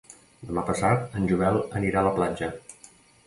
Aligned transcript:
Demà 0.51 0.61
passat 0.69 1.13
en 1.19 1.27
Joel 1.31 1.61
anirà 1.81 2.01
a 2.01 2.05
la 2.09 2.13
platja. 2.17 2.49